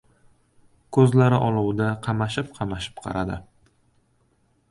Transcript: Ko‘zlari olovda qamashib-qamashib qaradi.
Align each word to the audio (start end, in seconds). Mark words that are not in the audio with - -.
Ko‘zlari 0.97 1.39
olovda 1.49 1.91
qamashib-qamashib 2.07 3.05
qaradi. 3.05 3.37